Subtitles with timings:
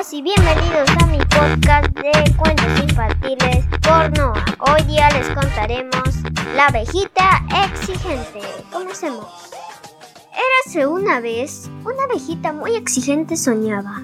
[0.00, 4.44] todos y bienvenidos a mi podcast de cuentos infantiles por Noah.
[4.60, 6.22] Hoy día les contaremos
[6.54, 8.40] La abejita exigente.
[8.72, 9.26] Comencemos.
[10.32, 14.02] Érase una vez una abejita muy exigente soñaba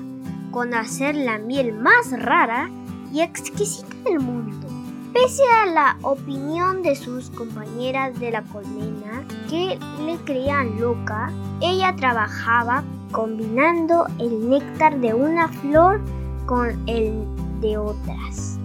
[0.50, 2.68] con hacer la miel más rara
[3.12, 4.66] y exquisita del mundo.
[5.12, 11.94] Pese a la opinión de sus compañeras de la colmena que le creían loca, ella
[11.96, 16.00] trabajaba combinando el néctar de una flor
[16.46, 17.12] con el
[17.60, 18.58] de otras,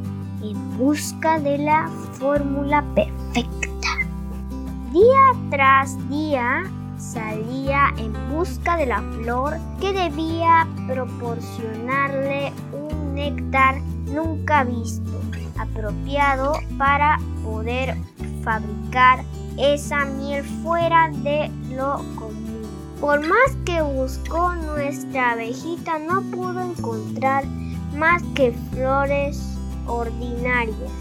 [0.43, 3.87] en busca de la fórmula perfecta.
[4.91, 6.63] Día tras día
[6.97, 15.11] salía en busca de la flor que debía proporcionarle un néctar nunca visto,
[15.57, 17.97] apropiado para poder
[18.43, 19.23] fabricar
[19.57, 22.40] esa miel fuera de lo común.
[23.01, 27.43] Por más que buscó nuestra abejita no pudo encontrar
[27.97, 30.91] más que flores ordinarias,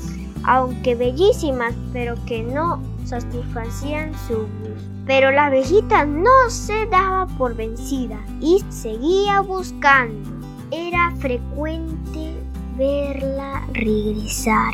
[0.44, 4.88] aunque bellísimas, pero que no satisfacían su gusto.
[5.04, 10.30] Pero la abejita no se daba por vencida y seguía buscando.
[10.70, 12.34] Era frecuente
[12.78, 14.72] verla regresar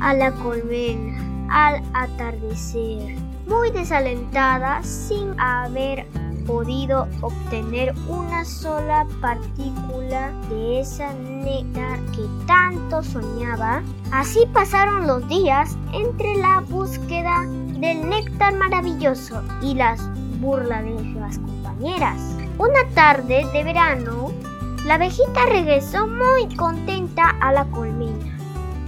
[0.00, 1.18] a la colmena
[1.50, 3.16] al atardecer,
[3.46, 6.04] muy desalentada sin haber
[6.48, 13.82] podido obtener una sola partícula de esa néctar que tanto soñaba.
[14.10, 17.44] Así pasaron los días entre la búsqueda
[17.78, 20.00] del néctar maravilloso y las
[20.40, 22.18] burlas de las compañeras.
[22.56, 24.32] Una tarde de verano,
[24.86, 28.38] la abejita regresó muy contenta a la colmena.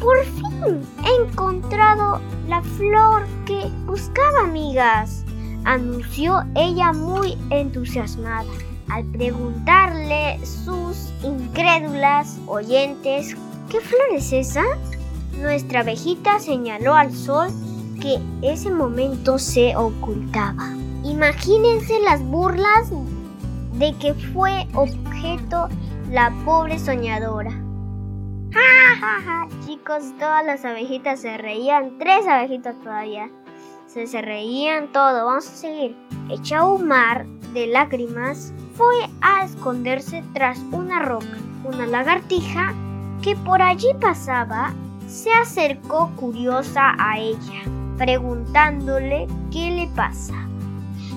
[0.01, 5.27] Por fin he encontrado la flor que buscaba, amigas
[5.65, 8.51] anunció ella muy entusiasmada.
[8.89, 13.37] Al preguntarle sus incrédulas oyentes,
[13.69, 14.65] ¿qué flor es esa?
[15.39, 17.49] Nuestra abejita señaló al sol
[18.01, 20.69] que ese momento se ocultaba.
[21.05, 22.91] Imagínense las burlas
[23.75, 25.69] de que fue objeto
[26.11, 27.53] la pobre soñadora.
[28.53, 29.49] ¡Ja, ja, ja!
[29.65, 33.31] Chicos, todas las abejitas se reían, tres abejitas todavía
[33.93, 35.27] se, reían todo.
[35.27, 35.97] Vamos a seguir.
[36.29, 41.27] Hecha un mar de lágrimas, fue a esconderse tras una roca.
[41.65, 42.73] Una lagartija
[43.23, 44.73] que por allí pasaba
[45.09, 47.63] se acercó curiosa a ella,
[47.99, 50.35] preguntándole qué le pasa.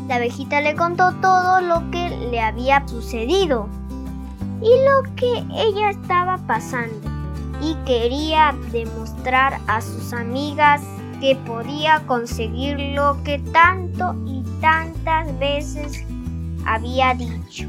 [0.07, 3.69] La abejita le contó todo lo que le había sucedido
[4.61, 7.09] y lo que ella estaba pasando
[7.61, 10.81] y quería demostrar a sus amigas
[11.23, 16.03] que podía conseguir lo que tanto y tantas veces
[16.65, 17.65] había dicho.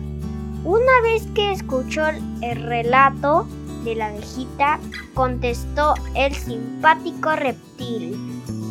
[0.65, 2.03] Una vez que escuchó
[2.43, 3.47] el relato
[3.85, 4.81] de la abejita,
[5.15, 8.19] contestó el simpático reptil.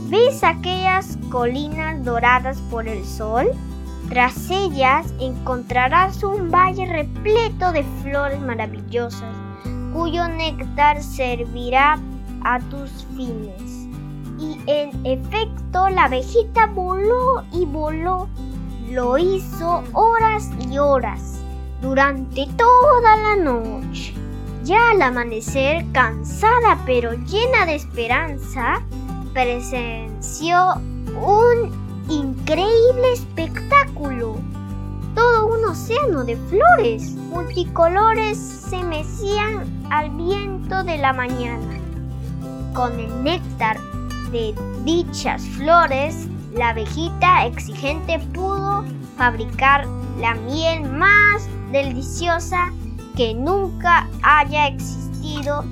[0.09, 3.51] ¿Ves aquellas colinas doradas por el sol?
[4.09, 9.33] Tras ellas encontrarás un valle repleto de flores maravillosas,
[9.93, 11.97] cuyo néctar servirá
[12.43, 13.72] a tus fines.
[14.43, 18.27] Y en efecto la abejita voló y voló.
[18.89, 21.39] Lo hizo horas y horas,
[21.81, 24.13] durante toda la noche.
[24.65, 28.81] Ya al amanecer, cansada pero llena de esperanza,
[29.33, 30.73] presenció
[31.21, 31.71] un
[32.09, 34.35] increíble espectáculo.
[35.15, 41.79] Todo un océano de flores multicolores se mecían al viento de la mañana.
[42.73, 43.79] Con el néctar
[44.33, 48.83] de dichas flores, la abejita exigente pudo
[49.15, 49.87] fabricar
[50.19, 52.73] la miel más deliciosa
[53.15, 55.63] que nunca haya existido.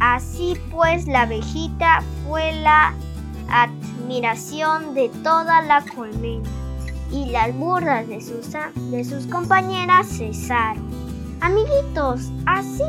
[0.00, 2.94] Así pues, la abejita fue la
[3.50, 6.48] admiración de toda la colmena
[7.10, 8.50] y las burlas de sus,
[8.90, 10.88] de sus compañeras cesaron.
[11.40, 12.84] Amiguitos, así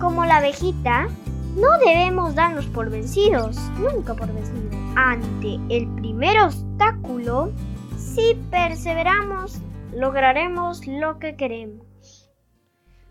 [0.00, 1.08] como la abejita,
[1.54, 4.74] no debemos darnos por vencidos, nunca por vencidos.
[4.96, 7.52] Ante el primer obstáculo,
[7.96, 9.60] si perseveramos,
[9.92, 11.84] lograremos lo que queremos.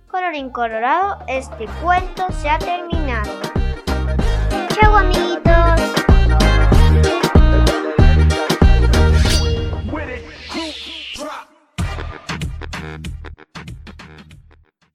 [0.10, 3.32] Colorín colorado, este cuento se ha terminado.
[4.70, 5.93] Chao amiguitos.